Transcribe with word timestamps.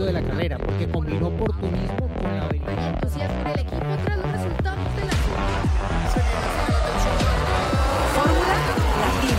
éxito 0.00 0.04
de 0.06 0.12
la 0.12 0.22
carrera, 0.22 0.58
porque 0.58 0.88
combinó 0.90 1.28
oportunismo 1.28 2.08
con 2.20 2.36
la 2.36 2.44
habilidad. 2.44 2.94
entusiasmo 2.94 3.40
en 3.40 3.46
el 3.46 3.60
equipo 3.60 3.86
tras 4.04 4.16
los 4.18 4.32
resultados 4.32 4.96
de 4.96 5.04
la 5.04 5.12
Fórmula 8.14 8.54
Latina. 9.00 9.38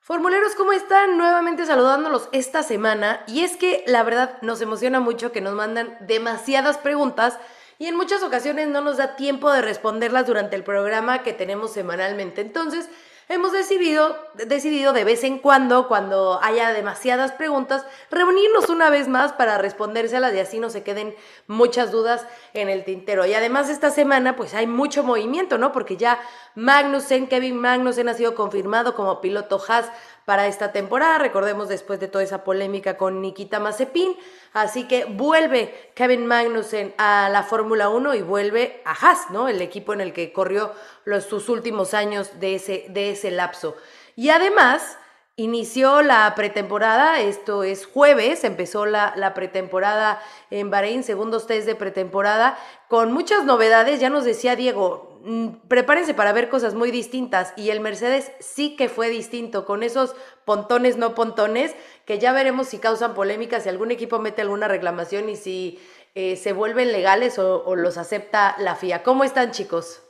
Formuleros, 0.00 0.54
¿cómo 0.54 0.72
están? 0.72 1.18
Nuevamente 1.18 1.66
saludándolos 1.66 2.28
esta 2.32 2.62
semana. 2.62 3.20
Y 3.26 3.40
es 3.40 3.56
que 3.56 3.84
la 3.86 4.02
verdad 4.02 4.38
nos 4.42 4.60
emociona 4.60 5.00
mucho 5.00 5.32
que 5.32 5.40
nos 5.40 5.54
mandan 5.54 5.96
demasiadas 6.00 6.78
preguntas 6.78 7.38
y 7.78 7.86
en 7.86 7.96
muchas 7.96 8.22
ocasiones 8.22 8.68
no 8.68 8.80
nos 8.80 8.96
da 8.96 9.16
tiempo 9.16 9.52
de 9.52 9.60
responderlas 9.60 10.26
durante 10.26 10.56
el 10.56 10.64
programa 10.64 11.22
que 11.22 11.34
tenemos 11.34 11.72
semanalmente. 11.72 12.40
Entonces, 12.40 12.88
hemos 13.28 13.52
decidido, 13.52 14.16
decidido 14.34 14.92
de 14.92 15.04
vez 15.04 15.24
en 15.24 15.38
cuando, 15.38 15.88
cuando 15.88 16.38
haya 16.42 16.72
demasiadas 16.72 17.32
preguntas, 17.32 17.84
reunirnos 18.10 18.68
una 18.68 18.90
vez 18.90 19.08
más 19.08 19.32
para 19.32 19.58
respondérselas 19.58 20.34
y 20.34 20.38
así 20.38 20.58
no 20.58 20.70
se 20.70 20.82
queden 20.82 21.14
muchas 21.46 21.90
dudas 21.90 22.26
en 22.54 22.68
el 22.68 22.84
tintero. 22.84 23.26
Y 23.26 23.34
además 23.34 23.68
esta 23.68 23.90
semana 23.90 24.36
pues 24.36 24.54
hay 24.54 24.66
mucho 24.66 25.02
movimiento, 25.02 25.58
¿no? 25.58 25.72
Porque 25.72 25.96
ya 25.96 26.20
Magnussen, 26.54 27.26
Kevin 27.26 27.60
Magnussen 27.60 28.08
ha 28.08 28.14
sido 28.14 28.34
confirmado 28.34 28.94
como 28.94 29.20
piloto 29.20 29.60
Haas 29.68 29.90
para 30.26 30.48
esta 30.48 30.72
temporada. 30.72 31.16
Recordemos 31.16 31.70
después 31.70 31.98
de 31.98 32.08
toda 32.08 32.22
esa 32.22 32.44
polémica 32.44 32.98
con 32.98 33.22
Nikita 33.22 33.60
Mazepin. 33.60 34.14
Así 34.52 34.86
que 34.86 35.06
vuelve 35.06 35.92
Kevin 35.94 36.26
Magnussen 36.26 36.94
a 36.98 37.30
la 37.30 37.44
Fórmula 37.44 37.88
1 37.88 38.14
y 38.16 38.22
vuelve 38.22 38.82
a 38.84 38.90
Haas, 38.90 39.30
¿no? 39.30 39.48
El 39.48 39.62
equipo 39.62 39.94
en 39.94 40.02
el 40.02 40.12
que 40.12 40.32
corrió 40.32 40.72
los, 41.04 41.24
sus 41.24 41.48
últimos 41.48 41.94
años 41.94 42.38
de 42.40 42.56
ese, 42.56 42.86
de 42.88 43.12
ese 43.12 43.30
lapso. 43.30 43.76
Y 44.16 44.30
además, 44.30 44.98
Inició 45.38 46.00
la 46.00 46.34
pretemporada, 46.34 47.20
esto 47.20 47.62
es 47.62 47.84
jueves, 47.84 48.42
empezó 48.42 48.86
la, 48.86 49.34
pretemporada 49.34 50.18
en 50.50 50.70
Bahrein, 50.70 51.04
segundos 51.04 51.46
test 51.46 51.66
de 51.66 51.74
pretemporada, 51.74 52.56
con 52.88 53.12
muchas 53.12 53.44
novedades, 53.44 54.00
ya 54.00 54.08
nos 54.08 54.24
decía 54.24 54.56
Diego, 54.56 55.20
mm, 55.24 55.68
prepárense 55.68 56.14
para 56.14 56.32
ver 56.32 56.48
cosas 56.48 56.72
muy 56.72 56.90
distintas 56.90 57.52
y 57.54 57.68
el 57.68 57.80
Mercedes 57.80 58.32
sí 58.40 58.76
que 58.76 58.88
fue 58.88 59.10
distinto, 59.10 59.66
con 59.66 59.82
esos 59.82 60.16
pontones, 60.46 60.96
no 60.96 61.14
pontones, 61.14 61.74
que 62.06 62.18
ya 62.18 62.32
veremos 62.32 62.68
si 62.68 62.78
causan 62.78 63.12
polémicas, 63.12 63.64
si 63.64 63.68
algún 63.68 63.90
equipo 63.90 64.18
mete 64.18 64.40
alguna 64.40 64.68
reclamación 64.68 65.28
y 65.28 65.36
si 65.36 65.78
eh, 66.14 66.36
se 66.36 66.54
vuelven 66.54 66.92
legales 66.92 67.38
o 67.38 67.76
los 67.76 67.98
acepta 67.98 68.56
la 68.58 68.74
FIA. 68.74 69.02
¿Cómo 69.02 69.22
están 69.22 69.50
chicos? 69.50 70.05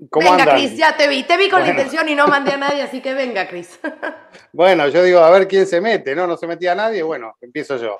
Venga, 0.00 0.54
Cris, 0.54 0.76
ya 0.76 0.96
te 0.96 1.08
vi. 1.08 1.24
Te 1.24 1.36
vi 1.36 1.48
con 1.48 1.60
la 1.60 1.68
intención 1.68 2.08
y 2.08 2.14
no 2.14 2.26
mandé 2.26 2.52
a 2.52 2.56
nadie, 2.56 2.82
así 2.82 3.00
que 3.00 3.12
venga, 3.14 3.46
Cris. 3.46 3.78
bueno, 4.52 4.88
yo 4.88 5.02
digo, 5.02 5.20
a 5.20 5.30
ver 5.30 5.46
quién 5.46 5.66
se 5.66 5.80
mete, 5.80 6.14
¿no? 6.14 6.26
No 6.26 6.36
se 6.36 6.46
metía 6.46 6.72
a 6.72 6.76
nadie, 6.76 7.02
bueno, 7.02 7.36
empiezo 7.40 7.76
yo. 7.76 7.98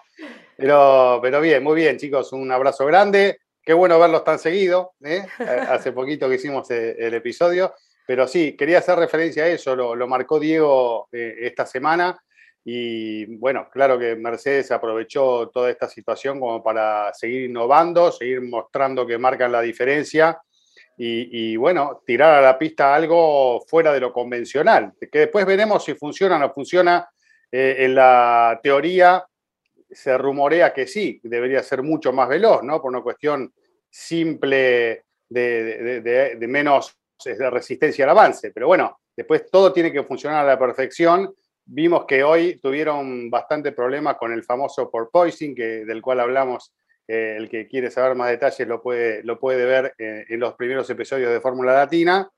Pero, 0.57 1.19
pero 1.23 1.41
bien, 1.41 1.63
muy 1.63 1.77
bien, 1.77 1.99
chicos, 1.99 2.33
un 2.33 2.51
abrazo 2.51 2.87
grande. 2.87 3.41
Qué 3.63 3.75
bueno 3.75 3.99
verlos 3.99 4.25
tan 4.25 4.39
seguido. 4.39 4.93
¿eh? 5.05 5.27
Hace 5.69 5.93
poquito 5.93 6.29
que 6.29 6.37
hicimos 6.37 6.71
eh, 6.71 6.97
el, 6.99 7.15
episodio. 7.15 7.75
Pero 8.07 8.27
sí, 8.27 8.57
quería 8.57 8.79
hacer 8.79 8.99
referencia 8.99 9.45
a 9.45 9.49
eso, 9.49 9.77
lo, 9.77 9.95
lo 9.95 10.09
marcó 10.09 10.41
Diego 10.41 11.09
eh, 11.13 11.37
esta 11.43 11.67
semana. 11.67 12.19
Y 12.65 13.37
bueno, 13.37 13.69
claro 13.71 13.99
que 13.99 14.17
Mercedes 14.17 14.71
aprovechó 14.71 15.49
toda 15.49 15.71
esta 15.71 15.89
situación 15.89 16.41
como 16.41 16.63
para 16.63 17.13
seguir 17.15 17.49
innovando, 17.49 18.13
seguir 18.13 18.43
mostrando 18.43 19.07
que 19.07 19.19
marcan 19.19 19.53
la 19.53 19.63
diferencia 19.63 20.39
y, 21.03 21.57
bueno, 21.57 22.03
tirar 22.05 22.35
a 22.35 22.43
la 22.43 22.59
pista 22.59 22.95
algo 22.95 23.63
fuera 23.67 23.91
de 23.91 24.01
lo 24.01 24.13
convencional, 24.13 24.93
que 25.11 25.21
después 25.21 25.47
veremos 25.47 25.83
si 25.83 25.95
funciona 25.95 26.37
o 26.37 26.39
no 26.39 26.53
funciona. 26.53 27.09
Eh, 27.51 27.77
en 27.81 27.95
la 27.95 28.61
teoría 28.63 29.25
se 29.91 30.19
rumorea 30.19 30.75
que 30.75 30.87
sí, 30.87 31.19
debería 31.23 31.63
ser 31.63 31.83
mucho 31.83 32.13
más 32.13 32.29
veloz, 32.29 32.63
¿no? 32.63 32.83
Por 32.83 32.91
una 32.91 33.03
cuestión 33.03 33.53
simple 33.89 35.05
de, 35.29 36.03
de 36.39 36.47
menos 36.47 36.95
resistencia 37.25 38.05
al 38.05 38.11
avance. 38.11 38.51
Pero 38.51 38.67
bueno, 38.67 39.01
después 39.17 39.51
todo 39.51 39.73
tiene 39.73 39.91
que 39.91 40.05
funcionar 40.05 40.45
a 40.45 40.49
la 40.49 40.59
perfección. 40.59 41.35
Vimos 41.65 42.05
que 42.05 42.23
hoy 42.23 42.61
tuvieron 42.61 43.31
bastante 43.31 43.73
problemas 43.73 44.17
con 44.17 44.33
el 44.33 44.45
famoso 44.45 44.91
porpoising, 44.91 45.55
que, 45.55 45.85
del 45.85 46.03
cual 46.03 46.21
hablamos 46.21 46.73
el 47.11 47.49
que 47.49 47.67
quiere 47.67 47.91
saber 47.91 48.15
más 48.15 48.31
detalles 48.31 48.69
lo 48.69 48.81
puede, 48.81 49.23
lo 49.25 49.39
puede 49.39 49.65
ver 49.65 49.95
eh, 49.99 50.25
en 50.29 50.41
los 50.41 50.55
primeros 50.55 50.89
episodios 50.91 51.33
de 51.33 51.41
Fórmula 51.41 51.73
Latina. 51.73 52.31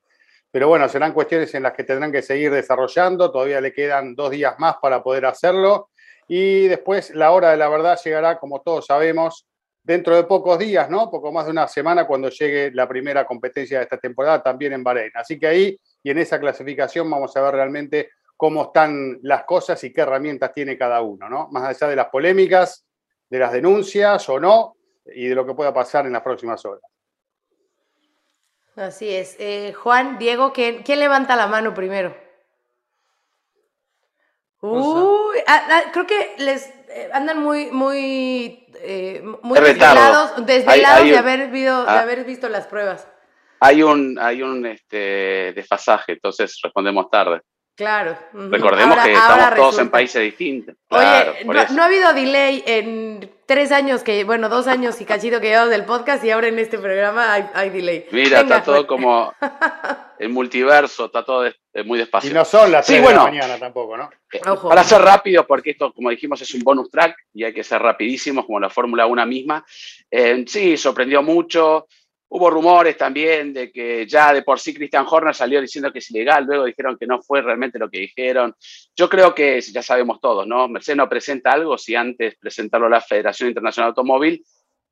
Pero 0.51 0.67
bueno, 0.67 0.87
serán 0.89 1.13
cuestiones 1.13 1.53
en 1.55 1.63
las 1.63 1.73
que 1.73 1.83
tendrán 1.83 2.11
que 2.11 2.21
seguir 2.21 2.51
desarrollando. 2.51 3.31
Todavía 3.31 3.61
le 3.61 3.73
quedan 3.73 4.15
dos 4.15 4.31
días 4.31 4.55
más 4.59 4.77
para 4.81 5.03
poder 5.03 5.25
hacerlo. 5.25 5.89
Y 6.27 6.67
después 6.67 7.13
la 7.15 7.31
hora 7.31 7.51
de 7.51 7.57
la 7.57 7.69
verdad 7.69 7.99
llegará, 8.03 8.39
como 8.39 8.61
todos 8.61 8.85
sabemos, 8.85 9.45
dentro 9.83 10.15
de 10.15 10.23
pocos 10.23 10.57
días, 10.57 10.89
¿no? 10.89 11.11
Poco 11.11 11.31
más 11.31 11.45
de 11.45 11.51
una 11.51 11.67
semana 11.67 12.07
cuando 12.07 12.29
llegue 12.29 12.71
la 12.71 12.87
primera 12.87 13.25
competencia 13.25 13.79
de 13.79 13.83
esta 13.83 13.97
temporada 13.97 14.41
también 14.41 14.73
en 14.73 14.83
Bahrein. 14.83 15.11
Así 15.15 15.37
que 15.37 15.47
ahí 15.47 15.79
y 16.01 16.09
en 16.09 16.17
esa 16.17 16.39
clasificación 16.39 17.09
vamos 17.09 17.35
a 17.35 17.41
ver 17.41 17.53
realmente 17.53 18.09
cómo 18.37 18.63
están 18.63 19.19
las 19.21 19.43
cosas 19.43 19.83
y 19.83 19.93
qué 19.93 20.01
herramientas 20.01 20.53
tiene 20.53 20.77
cada 20.77 21.01
uno, 21.01 21.29
¿no? 21.29 21.49
Más 21.51 21.63
allá 21.63 21.87
de 21.89 21.95
las 21.95 22.07
polémicas, 22.07 22.85
de 23.33 23.39
las 23.39 23.51
denuncias 23.51 24.29
o 24.29 24.39
no 24.39 24.75
y 25.07 25.25
de 25.25 25.33
lo 25.33 25.43
que 25.43 25.55
pueda 25.55 25.73
pasar 25.73 26.05
en 26.05 26.13
las 26.13 26.21
próximas 26.21 26.63
horas. 26.65 26.83
Así 28.75 29.09
es. 29.09 29.35
Eh, 29.39 29.73
Juan, 29.73 30.19
Diego, 30.19 30.53
¿quién, 30.53 30.83
levanta 30.85 31.35
la 31.35 31.47
mano 31.47 31.73
primero? 31.73 32.15
Uy, 34.61 35.37
ah, 35.47 35.67
ah, 35.67 35.81
creo 35.91 36.05
que 36.05 36.35
les 36.37 36.67
eh, 36.89 37.09
andan 37.11 37.41
muy, 37.41 37.71
muy, 37.71 38.67
eh, 38.75 39.23
muy 39.41 39.59
desvelados, 39.59 40.45
desvelados 40.45 41.03
de, 41.03 41.17
haber 41.17 41.49
visto, 41.49 41.85
de 41.85 41.89
ah. 41.89 42.01
haber 42.01 42.25
visto 42.25 42.49
las 42.49 42.67
pruebas. 42.67 43.07
Hay 43.61 43.81
un, 43.81 44.19
hay 44.19 44.43
un 44.43 44.63
este, 44.67 45.53
desfasaje, 45.53 46.11
entonces 46.11 46.59
respondemos 46.61 47.09
tarde. 47.09 47.41
Claro. 47.75 48.15
Recordemos 48.33 48.99
que 48.99 49.13
estamos 49.13 49.55
todos 49.55 49.79
en 49.79 49.89
países 49.89 50.21
distintos. 50.21 50.75
Oye, 50.89 51.43
no, 51.45 51.81
ha 51.81 51.85
habido 51.85 52.13
delay 52.13 52.63
en 52.67 53.31
tres 53.47 53.71
años, 53.71 54.03
que 54.03 54.23
bueno, 54.23 54.47
dos 54.47 54.67
años 54.67 55.01
y 55.01 55.05
cachito 55.05 55.41
que 55.41 55.47
llevamos 55.47 55.71
del 55.71 55.83
podcast 55.85 56.23
y 56.23 56.29
ahora 56.29 56.49
en 56.49 56.59
este 56.59 56.77
programa 56.77 57.33
hay, 57.33 57.69
delay. 57.71 58.05
Mira, 58.11 58.41
está 58.41 58.61
todo 58.61 58.85
como 58.85 59.33
el 60.19 60.29
multiverso, 60.29 61.05
está 61.05 61.25
todo 61.25 61.51
muy 61.83 61.97
despacio. 61.97 62.29
Y 62.29 62.33
no 62.33 62.45
son 62.45 62.71
las 62.71 62.85
sí, 62.85 62.99
bueno, 62.99 63.25
de 63.25 63.31
la 63.31 63.41
mañana 63.41 63.57
tampoco, 63.57 63.97
¿no? 63.97 64.09
Eh, 64.31 64.39
para 64.67 64.83
ser 64.83 65.01
rápido, 65.01 65.47
porque 65.47 65.71
esto, 65.71 65.91
como 65.93 66.11
dijimos, 66.11 66.39
es 66.43 66.53
un 66.53 66.61
bonus 66.61 66.91
track 66.91 67.15
y 67.33 67.43
hay 67.43 67.53
que 67.53 67.63
ser 67.63 67.81
rapidísimos, 67.81 68.45
como 68.45 68.59
la 68.59 68.69
Fórmula 68.69 69.07
1 69.07 69.25
misma. 69.25 69.65
Eh, 70.11 70.45
sí, 70.47 70.77
sorprendió 70.77 71.23
mucho. 71.23 71.87
Hubo 72.35 72.49
rumores 72.49 72.97
también 72.97 73.53
de 73.53 73.71
que 73.71 74.07
ya 74.07 74.33
de 74.33 74.41
por 74.41 74.59
sí 74.59 74.73
Christian 74.73 75.05
Horner 75.07 75.35
salió 75.35 75.61
diciendo 75.61 75.93
que 75.93 75.99
es 75.99 76.09
ilegal, 76.09 76.45
luego 76.45 76.65
dijeron 76.65 76.97
que 76.97 77.05
no 77.05 77.21
fue 77.21 77.43
realmente 77.43 77.77
lo 77.77 77.91
que 77.91 77.99
dijeron. 77.99 78.55
Yo 78.95 79.07
creo 79.07 79.35
que 79.35 79.61
ya 79.61 79.83
sabemos 79.83 80.19
todos, 80.19 80.47
¿no? 80.47 80.67
Mercedes 80.67 80.97
no 80.97 81.07
presenta 81.07 81.51
algo 81.51 81.77
si 81.77 81.93
antes 81.93 82.35
presentarlo 82.39 82.87
a 82.87 82.89
la 82.89 83.01
Federación 83.01 83.49
Internacional 83.49 83.89
Automóvil 83.89 84.43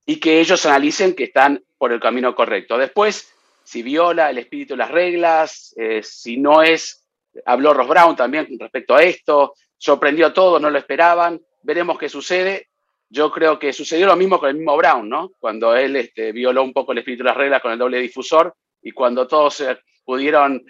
y 0.05 0.19
que 0.19 0.39
ellos 0.39 0.63
analicen 0.67 1.15
que 1.15 1.23
están 1.23 1.63
por 1.79 1.91
el 1.91 1.99
camino 1.99 2.35
correcto. 2.35 2.77
Después, 2.77 3.33
si 3.63 3.81
viola 3.81 4.29
el 4.29 4.37
espíritu 4.37 4.75
de 4.75 4.77
las 4.77 4.91
reglas, 4.91 5.73
eh, 5.77 6.03
si 6.03 6.37
no 6.37 6.61
es, 6.61 7.07
habló 7.43 7.73
Ross 7.73 7.87
Brown 7.87 8.15
también 8.15 8.49
respecto 8.59 8.95
a 8.95 9.01
esto, 9.01 9.55
sorprendió 9.79 10.27
a 10.27 10.33
todos, 10.33 10.61
no 10.61 10.69
lo 10.69 10.77
esperaban, 10.77 11.41
veremos 11.63 11.97
qué 11.97 12.07
sucede 12.07 12.67
yo 13.11 13.29
creo 13.29 13.59
que 13.59 13.73
sucedió 13.73 14.07
lo 14.07 14.15
mismo 14.15 14.39
con 14.39 14.49
el 14.49 14.55
mismo 14.55 14.77
Brown, 14.77 15.07
¿no? 15.09 15.33
Cuando 15.37 15.75
él 15.75 15.97
este, 15.97 16.31
violó 16.31 16.63
un 16.63 16.71
poco 16.71 16.93
el 16.93 16.99
espíritu 16.99 17.23
de 17.23 17.29
las 17.29 17.37
reglas 17.37 17.61
con 17.61 17.73
el 17.73 17.77
doble 17.77 17.99
difusor 17.99 18.55
y 18.81 18.91
cuando 18.91 19.27
todos 19.27 19.59
eh, 19.59 19.77
pudieron 20.05 20.63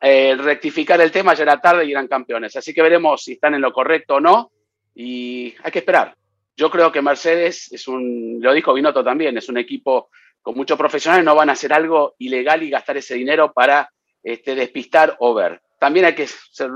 eh, 0.00 0.36
rectificar 0.38 1.00
el 1.00 1.10
tema 1.10 1.34
ya 1.34 1.42
era 1.42 1.60
tarde 1.60 1.84
y 1.84 1.90
eran 1.90 2.06
campeones. 2.06 2.54
Así 2.54 2.72
que 2.72 2.82
veremos 2.82 3.24
si 3.24 3.32
están 3.32 3.54
en 3.54 3.60
lo 3.60 3.72
correcto 3.72 4.14
o 4.14 4.20
no 4.20 4.52
y 4.94 5.54
hay 5.60 5.72
que 5.72 5.80
esperar. 5.80 6.14
Yo 6.56 6.70
creo 6.70 6.92
que 6.92 7.02
Mercedes 7.02 7.72
es 7.72 7.88
un, 7.88 8.38
lo 8.40 8.52
dijo 8.52 8.72
Binotto 8.72 9.02
también, 9.02 9.36
es 9.36 9.48
un 9.48 9.58
equipo 9.58 10.10
con 10.40 10.54
muchos 10.54 10.78
profesionales, 10.78 11.24
no 11.24 11.34
van 11.34 11.50
a 11.50 11.54
hacer 11.54 11.72
algo 11.72 12.14
ilegal 12.18 12.62
y 12.62 12.70
gastar 12.70 12.96
ese 12.96 13.16
dinero 13.16 13.52
para 13.52 13.90
este, 14.22 14.54
despistar 14.54 15.16
o 15.18 15.34
ver. 15.34 15.60
También 15.80 16.06
hay 16.06 16.14
que 16.14 16.28
ser 16.28 16.70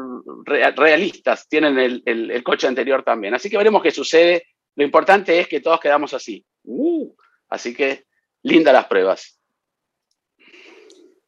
realistas, 0.75 1.49
tienen 1.49 1.79
el, 1.79 2.03
el 2.05 2.43
coche 2.43 2.67
anterior 2.67 3.05
también. 3.05 3.35
Así 3.35 3.49
que 3.49 3.57
veremos 3.57 3.81
qué 3.81 3.93
sucede 3.93 4.43
lo 4.77 4.85
importante 4.85 5.41
es 5.41 5.49
que 5.49 5.61
todos 5.61 5.81
quedamos 5.81 6.15
así. 6.15 6.45
Uh, 6.65 7.13
así 7.49 7.75
que, 7.75 8.05
linda 8.43 8.73
las 8.73 8.87
pruebas. 8.87 9.41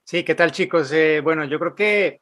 Sí, 0.04 0.22
¿qué 0.22 0.34
tal 0.34 0.52
chicos? 0.52 0.92
Eh, 0.92 1.20
bueno, 1.20 1.44
yo 1.44 1.58
creo 1.58 1.74
que 1.74 2.20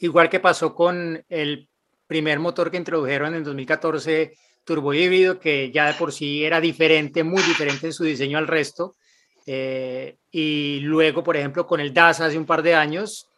igual 0.00 0.28
que 0.28 0.40
pasó 0.40 0.74
con 0.74 1.24
el 1.28 1.68
primer 2.06 2.38
motor 2.38 2.70
que 2.70 2.76
introdujeron 2.78 3.34
en 3.34 3.44
2014, 3.44 4.32
turbo 4.64 4.94
híbrido, 4.94 5.38
que 5.38 5.70
ya 5.70 5.86
de 5.86 5.94
por 5.94 6.12
sí 6.12 6.44
era 6.44 6.60
diferente, 6.60 7.22
muy 7.22 7.42
diferente 7.42 7.86
en 7.86 7.92
su 7.92 8.04
diseño 8.04 8.38
al 8.38 8.46
resto. 8.46 8.96
Eh, 9.46 10.16
y 10.30 10.80
luego, 10.80 11.22
por 11.22 11.36
ejemplo, 11.36 11.66
con 11.66 11.80
el 11.80 11.94
DAS 11.94 12.20
hace 12.20 12.38
un 12.38 12.46
par 12.46 12.62
de 12.62 12.74
años, 12.74 13.28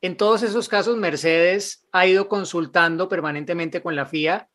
en 0.00 0.16
todos 0.16 0.42
esos 0.42 0.68
casos 0.68 0.96
Mercedes 0.96 1.86
ha 1.92 2.06
ido 2.06 2.26
consultando 2.28 3.08
permanentemente 3.08 3.82
con 3.82 3.94
la 3.94 4.06
FIA 4.06 4.48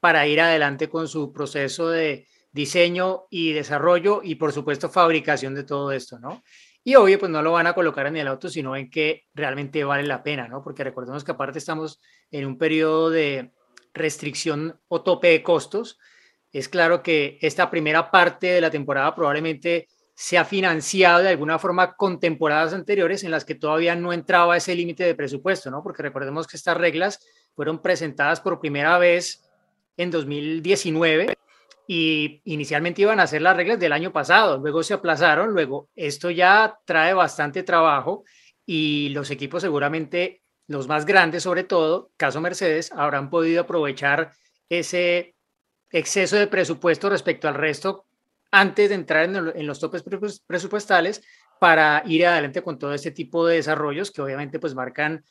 para 0.00 0.26
ir 0.26 0.40
adelante 0.40 0.88
con 0.88 1.08
su 1.08 1.32
proceso 1.32 1.88
de 1.88 2.26
diseño 2.52 3.26
y 3.30 3.52
desarrollo 3.52 4.20
y 4.22 4.34
por 4.34 4.52
supuesto 4.52 4.88
fabricación 4.88 5.54
de 5.54 5.64
todo 5.64 5.92
esto, 5.92 6.18
¿no? 6.18 6.42
Y 6.82 6.94
obvio, 6.94 7.18
pues 7.18 7.30
no 7.30 7.42
lo 7.42 7.52
van 7.52 7.66
a 7.66 7.74
colocar 7.74 8.06
en 8.06 8.16
el 8.16 8.26
auto, 8.26 8.48
sino 8.48 8.74
en 8.74 8.90
que 8.90 9.26
realmente 9.34 9.84
vale 9.84 10.02
la 10.04 10.22
pena, 10.22 10.48
¿no? 10.48 10.62
Porque 10.62 10.82
recordemos 10.82 11.24
que 11.24 11.32
aparte 11.32 11.58
estamos 11.58 12.00
en 12.30 12.46
un 12.46 12.56
periodo 12.56 13.10
de 13.10 13.52
restricción 13.92 14.80
o 14.88 15.02
tope 15.02 15.28
de 15.28 15.42
costos. 15.42 15.98
Es 16.52 16.68
claro 16.68 17.02
que 17.02 17.38
esta 17.42 17.70
primera 17.70 18.10
parte 18.10 18.48
de 18.48 18.60
la 18.62 18.70
temporada 18.70 19.14
probablemente 19.14 19.88
se 20.14 20.38
ha 20.38 20.44
financiado 20.44 21.22
de 21.22 21.28
alguna 21.28 21.58
forma 21.58 21.94
con 21.96 22.18
temporadas 22.18 22.72
anteriores 22.72 23.24
en 23.24 23.30
las 23.30 23.44
que 23.44 23.54
todavía 23.54 23.94
no 23.94 24.12
entraba 24.12 24.56
ese 24.56 24.74
límite 24.74 25.04
de 25.04 25.14
presupuesto, 25.14 25.70
¿no? 25.70 25.82
Porque 25.82 26.02
recordemos 26.02 26.46
que 26.46 26.56
estas 26.56 26.76
reglas 26.76 27.20
fueron 27.54 27.80
presentadas 27.82 28.40
por 28.40 28.60
primera 28.60 28.98
vez 28.98 29.49
en 29.96 30.10
2019 30.10 31.36
y 31.86 32.40
inicialmente 32.44 33.02
iban 33.02 33.18
a 33.18 33.26
ser 33.26 33.42
las 33.42 33.56
reglas 33.56 33.80
del 33.80 33.92
año 33.92 34.12
pasado, 34.12 34.58
luego 34.58 34.82
se 34.82 34.94
aplazaron, 34.94 35.52
luego 35.52 35.88
esto 35.96 36.30
ya 36.30 36.78
trae 36.84 37.14
bastante 37.14 37.62
trabajo 37.64 38.24
y 38.64 39.08
los 39.08 39.30
equipos 39.30 39.62
seguramente, 39.62 40.42
los 40.68 40.86
más 40.86 41.04
grandes 41.04 41.42
sobre 41.42 41.64
todo, 41.64 42.12
caso 42.16 42.40
Mercedes, 42.40 42.92
habrán 42.92 43.28
podido 43.28 43.62
aprovechar 43.62 44.30
ese 44.68 45.34
exceso 45.90 46.36
de 46.36 46.46
presupuesto 46.46 47.10
respecto 47.10 47.48
al 47.48 47.54
resto 47.54 48.06
antes 48.52 48.88
de 48.88 48.94
entrar 48.94 49.24
en, 49.24 49.66
los 49.66 49.80
topes 49.80 50.04
presupuestales 50.46 51.22
para 51.58 52.02
ir 52.06 52.26
adelante 52.26 52.62
con 52.62 52.78
todo 52.78 52.94
este 52.94 53.10
tipo 53.10 53.46
de 53.46 53.56
desarrollos 53.56 54.10
que 54.10 54.22
obviamente 54.22 54.58
pues 54.58 54.74
marcan 54.74 55.24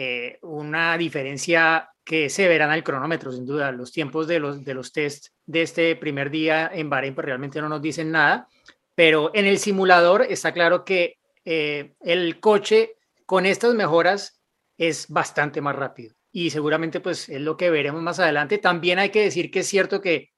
eh, 0.00 0.38
una 0.42 0.96
diferencia 0.96 1.90
que 2.04 2.30
se 2.30 2.46
verán 2.46 2.70
al 2.70 2.84
cronómetro, 2.84 3.32
sin 3.32 3.44
duda. 3.44 3.72
Los 3.72 3.90
tiempos 3.90 4.28
de 4.28 4.38
los, 4.38 4.64
de 4.64 4.72
los 4.72 4.92
test 4.92 5.30
de 5.44 5.62
este 5.62 5.96
primer 5.96 6.30
día 6.30 6.70
en 6.72 6.88
Bahrein 6.88 7.16
pues, 7.16 7.24
realmente 7.24 7.60
no 7.60 7.68
nos 7.68 7.82
dicen 7.82 8.12
nada, 8.12 8.46
pero 8.94 9.32
en 9.34 9.46
el 9.46 9.58
simulador 9.58 10.22
está 10.22 10.52
claro 10.52 10.84
que 10.84 11.18
eh, 11.44 11.94
el 11.98 12.38
coche 12.38 12.94
con 13.26 13.44
estas 13.44 13.74
mejoras 13.74 14.40
es 14.76 15.08
bastante 15.08 15.60
más 15.60 15.74
rápido 15.74 16.14
y 16.30 16.50
seguramente 16.50 17.00
pues 17.00 17.28
es 17.28 17.40
lo 17.40 17.56
que 17.56 17.68
veremos 17.68 18.00
más 18.00 18.20
adelante. 18.20 18.58
También 18.58 19.00
hay 19.00 19.10
que 19.10 19.24
decir 19.24 19.50
que 19.50 19.60
es 19.60 19.66
cierto 19.66 20.00
que 20.00 20.30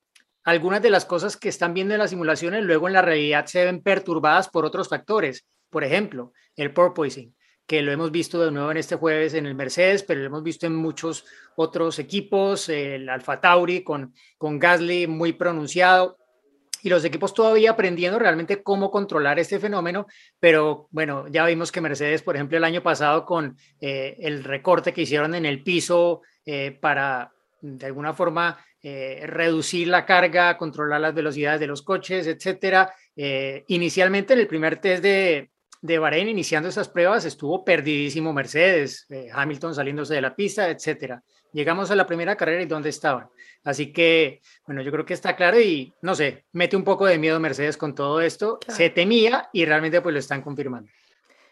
algunas 0.42 0.80
de 0.80 0.88
las 0.88 1.04
cosas 1.04 1.36
que 1.36 1.50
están 1.50 1.74
viendo 1.74 1.92
en 1.92 2.00
las 2.00 2.08
simulaciones 2.08 2.64
luego 2.64 2.86
en 2.86 2.94
la 2.94 3.02
realidad 3.02 3.44
se 3.44 3.66
ven 3.66 3.82
perturbadas 3.82 4.48
por 4.48 4.64
otros 4.64 4.88
factores. 4.88 5.44
Por 5.68 5.84
ejemplo, 5.84 6.32
el 6.56 6.72
porpoising 6.72 7.34
que 7.70 7.82
lo 7.82 7.92
hemos 7.92 8.10
visto 8.10 8.44
de 8.44 8.50
nuevo 8.50 8.72
en 8.72 8.78
este 8.78 8.96
jueves 8.96 9.32
en 9.34 9.46
el 9.46 9.54
Mercedes, 9.54 10.02
pero 10.02 10.18
lo 10.18 10.26
hemos 10.26 10.42
visto 10.42 10.66
en 10.66 10.74
muchos 10.74 11.24
otros 11.54 12.00
equipos, 12.00 12.68
el 12.68 13.08
Alfa 13.08 13.40
Tauri 13.40 13.84
con, 13.84 14.12
con 14.38 14.58
Gasly 14.58 15.06
muy 15.06 15.34
pronunciado, 15.34 16.18
y 16.82 16.88
los 16.88 17.04
equipos 17.04 17.32
todavía 17.32 17.70
aprendiendo 17.70 18.18
realmente 18.18 18.64
cómo 18.64 18.90
controlar 18.90 19.38
este 19.38 19.60
fenómeno, 19.60 20.08
pero 20.40 20.88
bueno, 20.90 21.28
ya 21.28 21.46
vimos 21.46 21.70
que 21.70 21.80
Mercedes, 21.80 22.22
por 22.22 22.34
ejemplo, 22.34 22.58
el 22.58 22.64
año 22.64 22.82
pasado 22.82 23.24
con 23.24 23.56
eh, 23.80 24.16
el 24.18 24.42
recorte 24.42 24.92
que 24.92 25.02
hicieron 25.02 25.36
en 25.36 25.46
el 25.46 25.62
piso 25.62 26.22
eh, 26.44 26.72
para 26.72 27.30
de 27.60 27.86
alguna 27.86 28.14
forma 28.14 28.58
eh, 28.82 29.22
reducir 29.28 29.86
la 29.86 30.04
carga, 30.04 30.56
controlar 30.56 31.00
las 31.00 31.14
velocidades 31.14 31.60
de 31.60 31.68
los 31.68 31.82
coches, 31.82 32.26
etcétera. 32.26 32.92
inicialmente 33.68 34.32
en 34.32 34.40
el 34.40 34.48
primer 34.48 34.80
test 34.80 35.04
de, 35.04 35.50
de 35.82 35.98
Bahrein 35.98 36.28
iniciando 36.28 36.68
esas 36.68 36.88
pruebas 36.88 37.24
estuvo 37.24 37.64
perdidísimo 37.64 38.32
Mercedes, 38.32 39.06
eh, 39.10 39.28
Hamilton 39.32 39.74
saliéndose 39.74 40.14
de 40.14 40.20
la 40.20 40.34
pista, 40.34 40.68
etcétera. 40.68 41.22
Llegamos 41.52 41.90
a 41.90 41.96
la 41.96 42.06
primera 42.06 42.36
carrera 42.36 42.62
y 42.62 42.66
dónde 42.66 42.90
estaban. 42.90 43.28
Así 43.64 43.92
que, 43.92 44.40
bueno, 44.66 44.82
yo 44.82 44.92
creo 44.92 45.04
que 45.04 45.14
está 45.14 45.36
claro 45.36 45.60
y 45.60 45.92
no 46.02 46.14
sé, 46.14 46.44
mete 46.52 46.76
un 46.76 46.84
poco 46.84 47.06
de 47.06 47.18
miedo 47.18 47.40
Mercedes 47.40 47.76
con 47.76 47.94
todo 47.94 48.20
esto. 48.20 48.58
Se 48.68 48.90
temía 48.90 49.48
y 49.52 49.64
realmente 49.64 50.00
pues 50.00 50.12
lo 50.12 50.18
están 50.18 50.42
confirmando. 50.42 50.90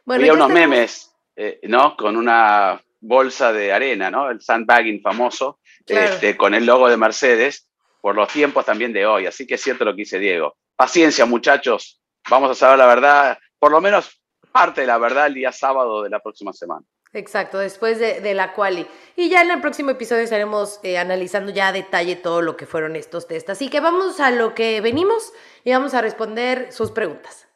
Bueno, 0.04 0.22
Había 0.22 0.32
unos 0.34 0.50
memes, 0.50 1.14
eh, 1.36 1.60
¿no? 1.64 1.96
Con 1.96 2.16
una 2.16 2.80
bolsa 3.00 3.52
de 3.52 3.72
arena, 3.72 4.10
¿no? 4.10 4.30
El 4.30 4.40
sandbagging 4.40 5.00
famoso, 5.00 5.60
este, 5.86 6.36
con 6.36 6.54
el 6.54 6.64
logo 6.64 6.88
de 6.88 6.96
Mercedes, 6.96 7.68
por 8.00 8.14
los 8.14 8.28
tiempos 8.28 8.64
también 8.64 8.92
de 8.92 9.06
hoy. 9.06 9.26
Así 9.26 9.46
que 9.46 9.54
es 9.54 9.62
cierto 9.62 9.84
lo 9.84 9.92
que 9.92 10.02
dice 10.02 10.18
Diego. 10.18 10.56
Paciencia, 10.76 11.26
muchachos. 11.26 12.00
Vamos 12.30 12.50
a 12.50 12.54
saber 12.54 12.78
la 12.78 12.86
verdad, 12.86 13.38
por 13.58 13.70
lo 13.70 13.80
menos 13.80 14.17
parte 14.52 14.82
de 14.82 14.86
la 14.86 14.98
verdad 14.98 15.26
el 15.26 15.34
día 15.34 15.52
sábado 15.52 16.02
de 16.02 16.10
la 16.10 16.20
próxima 16.20 16.52
semana. 16.52 16.84
Exacto, 17.12 17.58
después 17.58 17.98
de, 17.98 18.34
la 18.34 18.52
quali. 18.52 18.86
Y 19.16 19.30
ya 19.30 19.42
en 19.42 19.50
el 19.50 19.60
próximo 19.60 19.90
episodio 19.90 20.22
estaremos 20.22 20.78
eh, 20.82 20.98
analizando 20.98 21.50
ya 21.52 21.68
a 21.68 21.72
detalle 21.72 22.16
todo 22.16 22.42
lo 22.42 22.56
que 22.56 22.66
fueron 22.66 22.96
estos 22.96 23.26
test. 23.26 23.48
Así 23.48 23.70
que 23.70 23.80
vamos 23.80 24.20
a 24.20 24.30
lo 24.30 24.54
que 24.54 24.80
venimos 24.82 25.32
y 25.64 25.70
vamos 25.70 25.94
a 25.94 26.02
responder 26.02 26.70
sus 26.70 26.90
preguntas. 26.90 27.46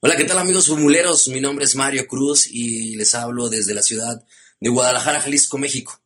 Hola, 0.00 0.14
¿qué 0.16 0.24
tal 0.24 0.38
amigos 0.38 0.68
formuleros? 0.68 1.26
Mi 1.26 1.40
nombre 1.40 1.64
es 1.64 1.74
Mario 1.74 2.06
Cruz 2.06 2.46
y 2.46 2.94
les 2.94 3.16
hablo 3.16 3.48
desde 3.48 3.74
la 3.74 3.82
ciudad 3.82 4.24
de 4.60 4.70
Guadalajara, 4.70 5.20
Jalisco, 5.20 5.58
México. 5.58 6.00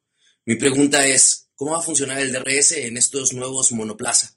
Mi 0.46 0.56
pregunta 0.56 1.06
es, 1.06 1.50
¿cómo 1.54 1.72
va 1.72 1.78
a 1.78 1.82
funcionar 1.82 2.18
el 2.18 2.32
DRS 2.32 2.72
en 2.72 2.96
estos 2.96 3.34
nuevos 3.34 3.70
monoplaza? 3.72 4.30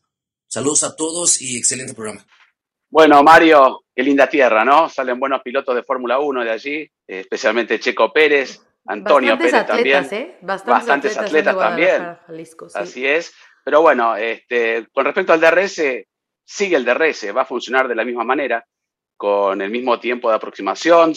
Saludos 0.47 0.83
a 0.83 0.97
todos 0.97 1.41
y 1.41 1.55
excelente 1.55 1.93
programa. 1.93 2.27
Bueno, 2.89 3.23
Mario, 3.23 3.84
qué 3.95 4.03
linda 4.03 4.27
tierra, 4.27 4.65
¿no? 4.65 4.89
Salen 4.89 5.19
buenos 5.19 5.41
pilotos 5.41 5.75
de 5.75 5.83
Fórmula 5.83 6.19
1 6.19 6.43
de 6.43 6.51
allí, 6.51 6.91
especialmente 7.07 7.79
Checo 7.79 8.11
Pérez, 8.11 8.61
Antonio 8.85 9.37
Pérez 9.37 9.65
también. 9.65 10.07
¿eh? 10.11 10.37
Bastantes, 10.41 11.17
atletas, 11.17 11.57
también. 11.57 12.17
Así 12.75 13.07
es. 13.07 13.33
Pero 13.63 13.81
bueno, 13.81 14.15
este, 14.15 14.87
con 14.91 15.05
respecto 15.05 15.33
al 15.33 15.41
DRS, 15.41 15.81
sigue 16.43 16.75
el 16.75 16.85
DRS, 16.85 17.35
va 17.35 17.41
a 17.41 17.45
funcionar 17.45 17.87
de 17.87 17.95
la 17.95 18.05
misma 18.05 18.23
manera, 18.23 18.65
con 19.17 19.61
el 19.61 19.71
mismo 19.71 19.99
tiempo 19.99 20.29
de 20.29 20.35
aproximación. 20.35 21.13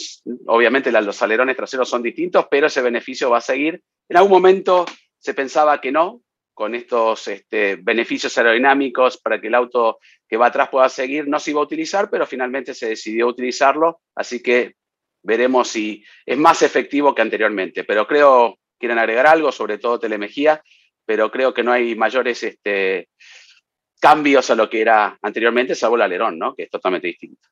Obviamente 0.47 0.91
los 0.93 1.21
alerones 1.21 1.57
traseros 1.57 1.89
son 1.89 2.03
distintos, 2.03 2.47
pero 2.51 2.69
ese 2.69 2.81
beneficio 2.81 3.29
va 3.29 3.39
a 3.39 3.43
seguir. 3.43 3.83
En 4.09 4.17
algún 4.17 4.33
momento 4.33 4.87
se 5.19 5.35
pensaba 5.35 5.81
que 5.81 5.93
no, 5.93 6.23
con 6.59 6.75
estos 6.75 7.29
este, 7.29 7.77
beneficios 7.77 8.37
aerodinámicos 8.37 9.19
para 9.19 9.41
que 9.41 9.47
el 9.47 9.55
auto 9.55 10.01
que 10.29 10.37
va 10.37 10.47
atrás 10.47 10.69
pueda 10.69 10.89
seguir, 10.89 11.29
no 11.29 11.39
se 11.39 11.53
iba 11.53 11.61
a 11.61 11.63
utilizar, 11.63 12.11
pero 12.11 12.27
finalmente 12.27 12.75
se 12.75 12.89
decidió 12.89 13.29
utilizarlo, 13.29 14.01
así 14.17 14.43
que 14.43 14.75
veremos 15.23 15.69
si 15.69 16.05
es 16.27 16.37
más 16.37 16.63
efectivo 16.63 17.15
que 17.15 17.23
anteriormente. 17.23 17.85
Pero 17.85 18.09
creo, 18.09 18.59
quieren 18.77 18.99
agregar 18.99 19.29
algo, 19.29 19.53
sobre 19.53 19.79
todo 19.79 20.01
Telemejía, 20.01 20.61
pero 21.07 21.31
creo 21.31 21.55
que 21.55 21.63
no 21.63 21.71
hay 21.71 21.95
mayores 21.95 22.43
este, 22.43 23.09
cambios 24.01 24.51
a 24.51 24.57
lo 24.57 24.69
que 24.69 24.81
era 24.81 25.17
anteriormente, 25.23 25.77
salvo 25.77 25.95
el 25.95 26.03
alerón, 26.03 26.41
¿no? 26.41 26.57
que 26.57 26.65
es 26.65 26.71
totalmente 26.71 27.07
distinto. 27.07 27.49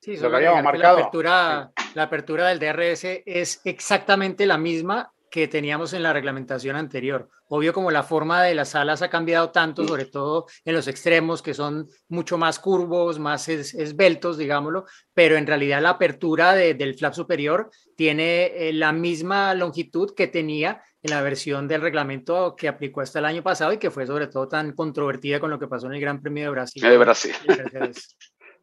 Sí, 0.00 0.16
lo 0.16 0.30
que 0.30 0.36
habíamos 0.36 0.62
marcado. 0.62 0.96
La 0.96 1.02
apertura, 1.02 1.70
la 1.92 2.02
apertura 2.04 2.48
del 2.48 2.60
DRS 2.60 3.04
es 3.26 3.60
exactamente 3.66 4.46
la 4.46 4.56
misma 4.56 5.12
que 5.30 5.48
teníamos 5.48 5.92
en 5.92 6.02
la 6.02 6.12
reglamentación 6.12 6.76
anterior. 6.76 7.28
Obvio, 7.48 7.72
como 7.72 7.90
la 7.90 8.02
forma 8.02 8.42
de 8.42 8.54
las 8.54 8.74
alas 8.74 9.02
ha 9.02 9.08
cambiado 9.08 9.50
tanto, 9.50 9.86
sobre 9.86 10.04
todo 10.04 10.46
en 10.64 10.74
los 10.74 10.88
extremos, 10.88 11.40
que 11.40 11.54
son 11.54 11.88
mucho 12.08 12.36
más 12.36 12.58
curvos, 12.58 13.18
más 13.18 13.48
esbeltos, 13.48 14.36
digámoslo, 14.38 14.84
pero 15.14 15.36
en 15.36 15.46
realidad 15.46 15.80
la 15.80 15.90
apertura 15.90 16.54
del 16.54 16.94
flap 16.96 17.14
superior 17.14 17.70
tiene 17.96 18.46
eh, 18.46 18.72
la 18.72 18.92
misma 18.92 19.54
longitud 19.54 20.14
que 20.14 20.26
tenía 20.26 20.82
en 21.02 21.10
la 21.10 21.22
versión 21.22 21.66
del 21.66 21.80
reglamento 21.80 22.54
que 22.56 22.68
aplicó 22.68 23.00
hasta 23.00 23.20
el 23.20 23.24
año 23.24 23.42
pasado 23.42 23.72
y 23.72 23.78
que 23.78 23.90
fue 23.90 24.06
sobre 24.06 24.26
todo 24.26 24.48
tan 24.48 24.72
controvertida 24.72 25.40
con 25.40 25.50
lo 25.50 25.58
que 25.58 25.68
pasó 25.68 25.86
en 25.86 25.94
el 25.94 26.00
Gran 26.00 26.20
Premio 26.20 26.44
de 26.44 26.50
Brasil. 26.50 26.82
De 26.82 26.98
Brasil. 26.98 27.32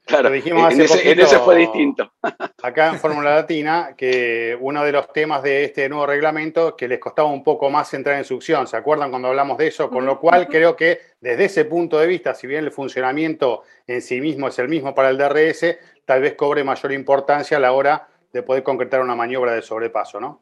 Claro, 0.08 0.32
dijimos 0.32 0.72
en, 0.72 0.82
ese, 0.82 1.40
fue 1.40 1.58
distinto. 1.58 2.14
Acá 2.64 2.88
en 2.88 2.98
Fórmula 2.98 3.36
Latina, 3.36 3.94
que 3.98 4.58
uno 4.60 4.82
de 4.86 4.94
los 4.94 5.12
temas 5.12 5.44
de 5.44 5.66
este 5.66 5.90
nuevo 5.90 6.06
reglamento 6.06 6.78
que 6.78 6.88
les 6.88 6.98
costaba 6.98 7.28
un 7.28 7.44
poco 7.44 7.70
más 7.70 7.94
entrar 7.94 8.18
en 8.18 8.24
succión, 8.24 8.68
¿se 8.68 8.78
acuerdan 8.78 9.10
cuando 9.10 9.28
hablamos 9.28 9.58
de 9.58 9.68
eso? 9.68 9.90
Con 9.90 10.06
lo 10.06 10.18
cual 10.18 10.48
creo 10.48 10.78
que 10.78 11.02
desde 11.20 11.46
ese 11.46 11.66
punto 11.66 12.00
de 12.00 12.08
vista, 12.08 12.34
si 12.34 12.48
bien 12.48 12.64
el 12.64 12.72
funcionamiento 12.72 13.64
en 13.86 14.02
sí 14.02 14.22
mismo 14.22 14.48
es 14.48 14.58
el 14.60 14.70
mismo 14.70 14.96
para 14.96 15.10
el 15.10 15.18
DRS, 15.18 15.78
tal 16.06 16.22
vez 16.22 16.36
cobre 16.36 16.64
mayor 16.64 16.94
importancia 16.94 17.58
a 17.58 17.60
la 17.60 17.74
hora 17.74 18.08
de 18.32 18.44
poder 18.44 18.64
concretar 18.64 19.02
una 19.02 19.16
maniobra 19.16 19.54
de 19.54 19.62
sobrepaso, 19.62 20.22
¿no? 20.22 20.42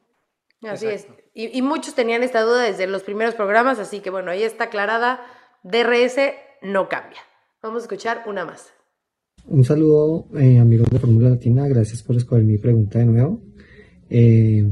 Así 0.62 0.86
es. 0.86 1.08
Y, 1.34 1.58
y 1.58 1.64
muchos 1.64 1.96
tenían 1.96 2.22
esta 2.22 2.42
duda 2.42 2.62
desde 2.62 2.86
los 2.86 3.02
primeros 3.02 3.34
programas, 3.34 3.80
así 3.80 4.00
que 4.02 4.12
bueno, 4.12 4.30
ahí 4.30 4.44
está 4.44 4.66
aclarada, 4.66 5.26
DRS 5.64 6.18
no 6.62 6.88
cambia. 6.88 7.22
Vamos 7.64 7.82
a 7.82 7.86
escuchar 7.86 8.22
una 8.28 8.46
más. 8.46 8.75
Un 9.48 9.64
saludo, 9.64 10.26
eh, 10.40 10.58
amigos 10.58 10.90
de 10.90 10.98
Fórmula 10.98 11.30
Latina, 11.30 11.68
gracias 11.68 12.02
por 12.02 12.16
escoger 12.16 12.44
mi 12.44 12.58
pregunta 12.58 12.98
de 12.98 13.06
nuevo. 13.06 13.42
Eh, 14.10 14.66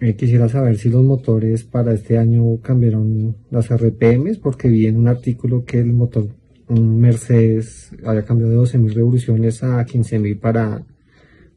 eh, 0.00 0.14
quisiera 0.14 0.48
saber 0.48 0.78
si 0.78 0.90
los 0.90 1.02
motores 1.02 1.64
para 1.64 1.92
este 1.92 2.16
año 2.16 2.60
cambiaron 2.60 3.36
las 3.50 3.68
RPMs, 3.68 4.38
porque 4.38 4.68
vi 4.68 4.86
en 4.86 4.96
un 4.96 5.08
artículo 5.08 5.64
que 5.64 5.80
el 5.80 5.92
motor 5.92 6.28
Mercedes 6.68 7.90
había 8.04 8.24
cambiado 8.24 8.52
de 8.52 8.58
12.000 8.58 8.94
revoluciones 8.94 9.64
a 9.64 9.84
15.000 9.84 10.38
para, 10.38 10.84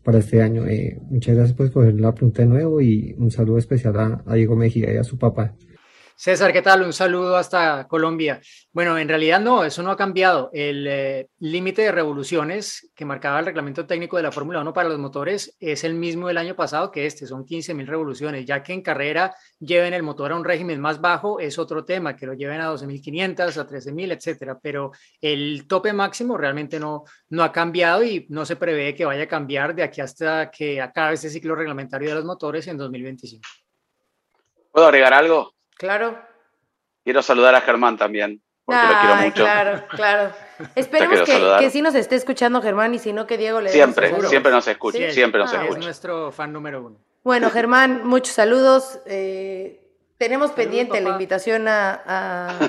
para 0.04 0.18
este 0.18 0.42
año. 0.42 0.66
Eh, 0.66 1.00
muchas 1.08 1.36
gracias 1.36 1.56
por 1.56 1.68
escoger 1.68 2.02
la 2.02 2.16
pregunta 2.16 2.42
de 2.42 2.48
nuevo 2.48 2.82
y 2.82 3.14
un 3.20 3.30
saludo 3.30 3.60
especial 3.60 4.00
a, 4.00 4.24
a 4.26 4.34
Diego 4.34 4.56
Mejía 4.56 4.92
y 4.92 4.98
a 4.98 5.04
su 5.04 5.20
papá. 5.20 5.54
César, 6.22 6.52
¿qué 6.52 6.62
tal? 6.62 6.82
Un 6.82 6.92
saludo 6.92 7.38
hasta 7.38 7.88
Colombia. 7.88 8.42
Bueno, 8.74 8.98
en 8.98 9.08
realidad 9.08 9.40
no, 9.40 9.64
eso 9.64 9.82
no 9.82 9.90
ha 9.90 9.96
cambiado. 9.96 10.50
El 10.52 10.86
eh, 10.86 11.30
límite 11.40 11.84
de 11.84 11.94
revoluciones 11.94 12.92
que 12.94 13.06
marcaba 13.06 13.40
el 13.40 13.46
reglamento 13.46 13.88
técnico 13.88 14.18
de 14.18 14.24
la 14.24 14.32
Fórmula 14.34 14.60
1 14.60 14.74
para 14.74 14.90
los 14.90 15.00
motores 15.00 15.56
es 15.62 15.86
el 15.86 15.94
mismo 15.94 16.28
del 16.28 16.38
año 16.38 16.58
pasado 16.58 16.92
que 16.92 17.06
este, 17.06 17.26
son 17.26 17.46
15.000 17.46 17.86
revoluciones. 17.86 18.46
Ya 18.46 18.62
que 18.62 18.74
en 18.74 18.82
carrera 18.82 19.34
lleven 19.62 19.94
el 19.94 20.04
motor 20.04 20.34
a 20.34 20.36
un 20.36 20.44
régimen 20.44 20.82
más 20.82 21.00
bajo 21.00 21.40
es 21.40 21.58
otro 21.58 21.86
tema, 21.86 22.18
que 22.18 22.26
lo 22.26 22.34
lleven 22.34 22.60
a 22.60 22.70
12.500, 22.70 23.56
a 23.56 23.66
13.000, 23.66 24.12
etcétera. 24.12 24.60
Pero 24.62 24.92
el 25.22 25.70
tope 25.70 25.94
máximo 25.94 26.36
realmente 26.36 26.82
no, 26.82 27.06
no 27.30 27.44
ha 27.46 27.54
cambiado 27.54 28.04
y 28.04 28.26
no 28.28 28.46
se 28.46 28.58
prevé 28.58 28.94
que 28.94 29.06
vaya 29.06 29.24
a 29.24 29.28
cambiar 29.28 29.74
de 29.74 29.84
aquí 29.84 30.02
hasta 30.02 30.52
que 30.52 30.82
acabe 30.82 31.14
este 31.14 31.30
ciclo 31.30 31.56
reglamentario 31.56 32.10
de 32.10 32.16
los 32.16 32.26
motores 32.26 32.68
en 32.68 32.76
2025. 32.76 33.42
¿Puedo 34.74 34.86
agregar 34.86 35.14
algo? 35.14 35.54
Claro. 35.80 36.22
Quiero 37.06 37.22
saludar 37.22 37.56
a 37.56 37.62
Germán 37.62 37.98
también, 37.98 38.44
porque 38.66 38.82
lo 38.82 39.00
quiero 39.00 39.16
mucho. 39.16 39.44
Claro, 39.44 39.88
claro. 39.92 40.34
Esperemos 40.76 41.22
que, 41.22 41.56
que, 41.60 41.70
sí 41.70 41.82
nos 41.82 41.96
esté 41.96 42.18
escuchando 42.18 42.62
Germán 42.62 42.94
y 42.94 43.00
si 43.00 43.14
no 43.14 43.26
que 43.26 43.38
Diego 43.38 43.62
le 43.62 43.70
Siempre, 43.70 44.14
siempre 44.28 44.52
nos 44.52 44.68
escucha, 44.68 45.10
siempre 45.12 45.40
nos 45.40 45.54
ah, 45.54 45.62
escucha. 45.62 45.80
Es 45.80 45.86
nuestro 45.86 46.34
fan 46.34 46.52
número 46.52 46.86
uno. 46.86 47.00
Bueno, 47.24 47.50
Germán, 47.54 48.06
muchos 48.06 48.36
saludos. 48.36 49.00
Eh, 49.06 49.82
tenemos 50.18 50.52
pendiente 50.52 51.00
la 51.00 51.12
invitación 51.12 51.68
a, 51.70 52.60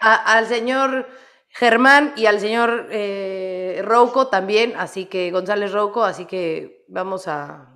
al 0.00 0.46
señor 0.46 1.08
Germán 1.48 2.12
y 2.14 2.26
al 2.26 2.40
señor 2.40 2.88
eh, 2.90 3.80
Rouco 3.86 4.26
también, 4.26 4.74
así 4.76 5.06
que 5.06 5.30
González 5.30 5.72
Rouco, 5.72 6.04
así 6.04 6.26
que 6.26 6.84
vamos 6.88 7.26
a, 7.26 7.69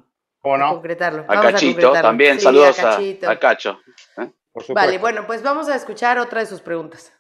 ¿Cómo 0.45 0.59
no? 0.59 0.75
concretarlo. 0.75 1.25
A 1.27 1.41
Cachito 1.41 1.91
también, 1.93 2.39
saludos 2.39 2.79
a, 2.79 2.99
a, 2.99 3.39
Cacho. 3.39 3.79
¿eh? 4.19 4.31
Vale, 4.75 4.99
bueno, 4.99 5.27
pues 5.27 5.43
vamos 5.43 5.69
a 5.69 5.75
escuchar 5.75 6.19
otra 6.19 6.41
de 6.41 6.47
sus 6.47 6.61
preguntas. 6.61 7.15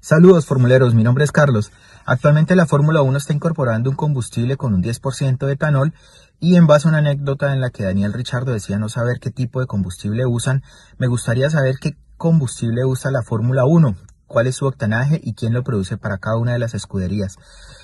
Saludos 0.00 0.44
formuleros, 0.44 0.94
mi 0.94 1.04
nombre 1.04 1.22
es 1.22 1.30
Carlos. 1.30 1.70
Actualmente 2.04 2.56
la 2.56 2.66
Fórmula 2.66 3.02
1 3.02 3.16
está 3.16 3.32
incorporando 3.32 3.88
un 3.88 3.94
combustible 3.94 4.56
con 4.56 4.74
un 4.74 4.82
10% 4.82 5.46
de 5.46 5.52
etanol 5.52 5.94
y 6.40 6.56
en 6.56 6.66
base 6.66 6.88
a 6.88 6.90
una 6.90 6.98
anécdota 6.98 7.52
en 7.52 7.60
la 7.60 7.70
que 7.70 7.84
Daniel 7.84 8.12
Richardo 8.12 8.52
decía 8.52 8.80
no 8.80 8.88
saber 8.88 9.20
qué 9.20 9.30
tipo 9.30 9.60
de 9.60 9.68
combustible 9.68 10.26
usan, 10.26 10.64
me 10.98 11.06
gustaría 11.06 11.48
saber 11.50 11.76
qué 11.80 11.94
combustible 12.16 12.84
usa 12.84 13.12
la 13.12 13.22
Fórmula 13.22 13.64
1, 13.64 13.94
cuál 14.26 14.48
es 14.48 14.56
su 14.56 14.66
octanaje 14.66 15.20
y 15.22 15.34
quién 15.34 15.52
lo 15.52 15.62
produce 15.62 15.98
para 15.98 16.18
cada 16.18 16.36
una 16.36 16.54
de 16.54 16.58
las 16.58 16.74
escuderías. 16.74 17.36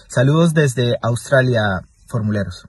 Saludos 0.09 0.55
desde 0.55 0.97
Australia, 1.03 1.83
formuleros. 2.09 2.67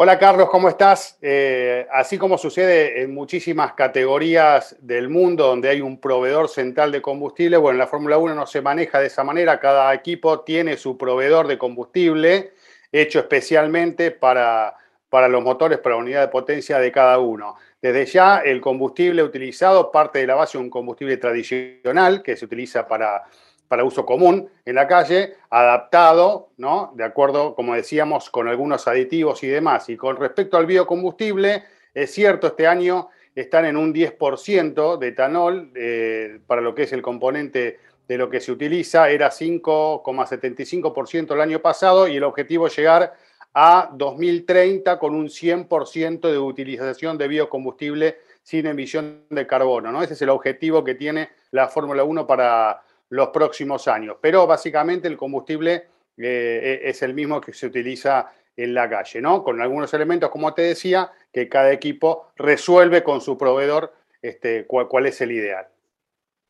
Hola 0.00 0.16
Carlos, 0.16 0.48
¿cómo 0.48 0.68
estás? 0.68 1.18
Eh, 1.22 1.84
así 1.90 2.18
como 2.18 2.38
sucede 2.38 3.02
en 3.02 3.12
muchísimas 3.12 3.72
categorías 3.72 4.76
del 4.78 5.08
mundo 5.08 5.48
donde 5.48 5.70
hay 5.70 5.80
un 5.80 6.00
proveedor 6.00 6.48
central 6.48 6.92
de 6.92 7.02
combustible, 7.02 7.56
bueno, 7.56 7.74
en 7.74 7.78
la 7.80 7.88
Fórmula 7.88 8.16
1 8.16 8.32
no 8.32 8.46
se 8.46 8.62
maneja 8.62 9.00
de 9.00 9.08
esa 9.08 9.24
manera, 9.24 9.58
cada 9.58 9.92
equipo 9.92 10.42
tiene 10.42 10.76
su 10.76 10.96
proveedor 10.96 11.48
de 11.48 11.58
combustible 11.58 12.52
hecho 12.92 13.18
especialmente 13.18 14.12
para, 14.12 14.76
para 15.10 15.26
los 15.26 15.42
motores, 15.42 15.78
para 15.80 15.96
la 15.96 16.02
unidad 16.02 16.20
de 16.20 16.28
potencia 16.28 16.78
de 16.78 16.92
cada 16.92 17.18
uno. 17.18 17.56
Desde 17.82 18.06
ya 18.06 18.38
el 18.38 18.60
combustible 18.60 19.24
utilizado 19.24 19.90
parte 19.90 20.20
de 20.20 20.28
la 20.28 20.36
base 20.36 20.58
de 20.58 20.62
un 20.62 20.70
combustible 20.70 21.16
tradicional 21.16 22.22
que 22.22 22.36
se 22.36 22.44
utiliza 22.44 22.86
para 22.86 23.24
para 23.68 23.84
uso 23.84 24.04
común 24.04 24.48
en 24.64 24.74
la 24.74 24.88
calle, 24.88 25.34
adaptado, 25.50 26.50
¿no? 26.56 26.92
De 26.96 27.04
acuerdo, 27.04 27.54
como 27.54 27.74
decíamos, 27.74 28.30
con 28.30 28.48
algunos 28.48 28.88
aditivos 28.88 29.44
y 29.44 29.48
demás. 29.48 29.88
Y 29.88 29.96
con 29.96 30.16
respecto 30.16 30.56
al 30.56 30.66
biocombustible, 30.66 31.64
es 31.94 32.12
cierto, 32.12 32.48
este 32.48 32.66
año 32.66 33.08
están 33.34 33.66
en 33.66 33.76
un 33.76 33.94
10% 33.94 34.98
de 34.98 35.08
etanol 35.08 35.70
eh, 35.74 36.40
para 36.46 36.60
lo 36.60 36.74
que 36.74 36.84
es 36.84 36.92
el 36.92 37.02
componente 37.02 37.78
de 38.08 38.18
lo 38.18 38.28
que 38.30 38.40
se 38.40 38.50
utiliza, 38.50 39.10
era 39.10 39.30
5,75% 39.30 41.34
el 41.34 41.40
año 41.42 41.60
pasado 41.60 42.08
y 42.08 42.16
el 42.16 42.24
objetivo 42.24 42.66
es 42.66 42.76
llegar 42.76 43.14
a 43.52 43.90
2030 43.92 44.98
con 44.98 45.14
un 45.14 45.28
100% 45.28 46.30
de 46.30 46.38
utilización 46.38 47.18
de 47.18 47.28
biocombustible 47.28 48.16
sin 48.42 48.64
emisión 48.66 49.24
de 49.28 49.46
carbono. 49.46 49.92
¿no? 49.92 50.02
Ese 50.02 50.14
es 50.14 50.22
el 50.22 50.30
objetivo 50.30 50.82
que 50.82 50.94
tiene 50.94 51.28
la 51.50 51.68
Fórmula 51.68 52.02
1 52.02 52.26
para, 52.26 52.82
los 53.10 53.28
próximos 53.28 53.88
años. 53.88 54.16
Pero 54.20 54.46
básicamente 54.46 55.08
el 55.08 55.16
combustible 55.16 55.86
eh, 56.16 56.80
e-, 56.84 56.90
es 56.90 57.02
el 57.02 57.14
mismo 57.14 57.40
que 57.40 57.52
se 57.52 57.66
utiliza 57.66 58.32
en 58.56 58.74
la 58.74 58.88
calle, 58.90 59.20
¿no? 59.20 59.44
Con 59.44 59.60
algunos 59.60 59.94
elementos, 59.94 60.30
como 60.30 60.52
te 60.52 60.62
decía, 60.62 61.12
que 61.32 61.48
cada 61.48 61.72
equipo 61.72 62.32
resuelve 62.36 63.04
con 63.04 63.20
su 63.20 63.38
proveedor 63.38 63.94
este, 64.20 64.66
cuál 64.66 65.06
es 65.06 65.20
el 65.20 65.30
ideal. 65.30 65.68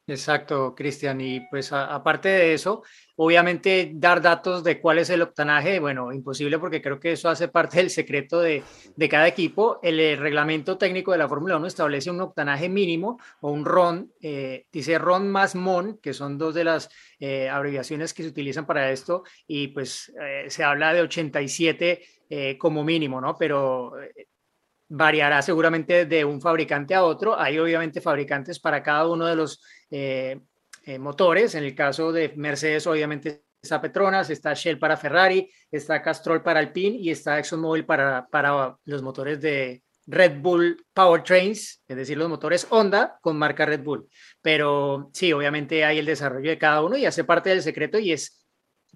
Exacto, 0.09 0.75
Cristian. 0.75 1.21
Y 1.21 1.41
pues 1.51 1.71
aparte 1.71 2.31
de 2.31 2.55
eso, 2.55 2.83
obviamente 3.17 3.93
dar 3.95 4.23
datos 4.23 4.65
de 4.65 4.81
cuál 4.81 4.99
es 4.99 5.11
el 5.11 5.21
octanaje, 5.21 5.79
bueno, 5.81 6.15
imposible 6.15 6.59
porque 6.59 6.81
creo 6.81 6.99
que 6.99 7.13
eso 7.13 7.29
hace 7.29 7.49
parte 7.49 7.77
del 7.77 7.91
secreto 7.91 8.41
de, 8.41 8.65
cada 9.11 9.29
equipo. 9.29 9.79
El, 9.83 10.01
eh, 10.01 10.17
reglamento 10.17 10.79
técnico 10.79 11.13
de 11.13 11.19
la 11.19 11.29
Fórmula 11.29 11.59
1 11.59 11.67
establece 11.67 12.11
un 12.11 12.23
octanaje 12.23 12.71
mínimo 12.71 13.21
o 13.43 13.51
un 13.51 13.67
RON, 13.67 14.11
eh, 14.23 14.65
dice 14.73 14.97
RON 14.97 15.31
más 15.31 15.55
MON, 15.55 15.99
que 15.99 16.15
son 16.15 16.39
dos 16.39 16.55
de 16.55 16.65
las 16.65 16.89
eh, 17.21 17.51
abreviaciones 17.51 18.15
que 18.15 18.23
se 18.23 18.31
utilizan 18.31 18.65
para 18.65 18.91
esto, 18.91 19.25
y 19.47 19.69
pues 19.69 20.11
se 20.49 20.65
habla 20.65 20.95
de 20.95 21.03
87 21.03 22.57
como 22.59 22.83
mínimo, 22.83 23.21
¿no? 23.21 23.37
Pero 23.37 23.93
variará 24.89 25.43
seguramente 25.43 26.07
de 26.07 26.25
un 26.25 26.41
fabricante 26.41 26.95
a 26.95 27.05
otro. 27.05 27.39
Hay 27.39 27.59
obviamente 27.59 28.01
fabricantes 28.01 28.59
para 28.59 28.83
cada 28.83 29.07
uno 29.09 29.27
de 29.27 29.37
los 29.37 29.63
eh, 29.91 30.41
eh, 30.85 30.99
motores. 30.99 31.55
En 31.55 31.65
el 31.65 31.75
caso 31.75 32.13
de 32.13 32.33
Mercedes, 32.37 32.87
obviamente 32.87 33.45
está 33.61 33.81
Petronas, 33.81 34.31
está 34.31 34.55
Shell 34.55 34.79
para 34.79 34.97
Ferrari, 34.97 35.51
está 35.71 36.01
Castrol 36.01 36.43
para 36.43 36.61
Alpine 36.61 36.97
y 36.97 37.11
está 37.11 37.39
ExxonMobil 37.39 37.85
para, 37.85 38.27
para 38.29 38.77
los 38.85 39.03
motores 39.03 39.41
de 39.41 39.83
Red 40.07 40.41
Bull 40.41 40.87
Powertrains, 40.95 41.83
es 41.87 41.97
decir, 41.97 42.17
los 42.17 42.31
motores 42.31 42.67
Honda 42.71 43.19
con 43.21 43.37
marca 43.37 43.67
Red 43.67 43.83
Bull. 43.83 44.09
Pero 44.41 45.11
sí, 45.13 45.33
obviamente 45.35 45.85
hay 45.85 45.99
el 45.99 46.07
desarrollo 46.07 46.49
de 46.49 46.57
cada 46.59 46.83
uno 46.83 46.97
y 46.97 47.05
hace 47.05 47.25
parte 47.25 47.51
del 47.51 47.63
secreto 47.63 47.99
y 47.99 48.13
es, 48.13 48.47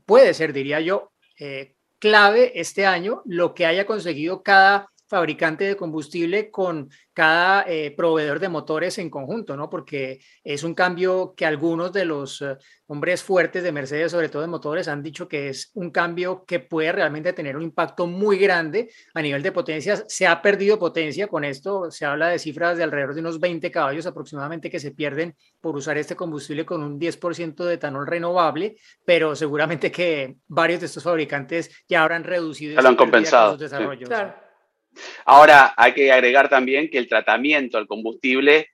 puede 0.06 0.32
ser, 0.32 0.54
diría 0.54 0.80
yo, 0.80 1.12
eh, 1.38 1.74
clave 1.98 2.58
este 2.58 2.86
año 2.86 3.22
lo 3.26 3.54
que 3.54 3.66
haya 3.66 3.84
conseguido 3.84 4.42
cada 4.42 4.91
fabricante 5.12 5.64
de 5.64 5.76
combustible 5.76 6.50
con 6.50 6.88
cada 7.12 7.66
eh, 7.68 7.92
proveedor 7.94 8.40
de 8.40 8.48
motores 8.48 8.96
en 8.96 9.10
conjunto, 9.10 9.58
¿no? 9.58 9.68
Porque 9.68 10.20
es 10.42 10.62
un 10.62 10.72
cambio 10.72 11.34
que 11.36 11.44
algunos 11.44 11.92
de 11.92 12.06
los 12.06 12.40
eh, 12.40 12.56
hombres 12.86 13.22
fuertes 13.22 13.62
de 13.62 13.72
Mercedes, 13.72 14.10
sobre 14.10 14.30
todo 14.30 14.40
de 14.40 14.48
motores, 14.48 14.88
han 14.88 15.02
dicho 15.02 15.28
que 15.28 15.50
es 15.50 15.70
un 15.74 15.90
cambio 15.90 16.46
que 16.46 16.60
puede 16.60 16.92
realmente 16.92 17.34
tener 17.34 17.58
un 17.58 17.62
impacto 17.62 18.06
muy 18.06 18.38
grande 18.38 18.90
a 19.12 19.20
nivel 19.20 19.42
de 19.42 19.52
potencias. 19.52 20.02
Se 20.08 20.26
ha 20.26 20.40
perdido 20.40 20.78
potencia 20.78 21.26
con 21.26 21.44
esto, 21.44 21.90
se 21.90 22.06
habla 22.06 22.28
de 22.28 22.38
cifras 22.38 22.78
de 22.78 22.84
alrededor 22.84 23.12
de 23.12 23.20
unos 23.20 23.38
20 23.38 23.70
caballos 23.70 24.06
aproximadamente 24.06 24.70
que 24.70 24.80
se 24.80 24.92
pierden 24.92 25.36
por 25.60 25.76
usar 25.76 25.98
este 25.98 26.16
combustible 26.16 26.64
con 26.64 26.82
un 26.82 26.98
10% 26.98 27.66
de 27.66 27.74
etanol 27.74 28.06
renovable, 28.06 28.76
pero 29.04 29.36
seguramente 29.36 29.92
que 29.92 30.36
varios 30.48 30.80
de 30.80 30.86
estos 30.86 31.02
fabricantes 31.02 31.84
ya 31.86 32.02
habrán 32.02 32.24
reducido. 32.24 32.76
Se 32.76 32.82
lo 32.82 32.88
han 32.88 32.96
compensado. 32.96 33.58
Desarrollos. 33.58 34.08
Claro. 34.08 34.51
Ahora, 35.24 35.74
hay 35.76 35.92
que 35.92 36.12
agregar 36.12 36.48
también 36.48 36.90
que 36.90 36.98
el 36.98 37.08
tratamiento 37.08 37.78
al 37.78 37.86
combustible 37.86 38.68